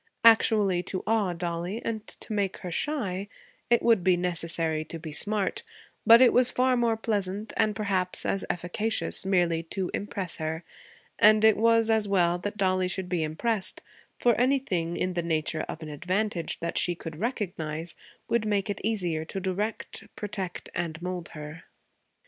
[0.25, 3.27] Actually to awe Dollie and to make her shy,
[3.69, 5.61] it would be necessary to be smart;
[6.07, 10.63] but it was far more pleasant and perhaps as efficacious merely to impress her,
[11.19, 13.83] and it was as well that Dollie should be impressed;
[14.19, 17.93] for anything in the nature of an advantage that she could recognize
[18.27, 21.65] would make it easier to direct, protect, and mould her.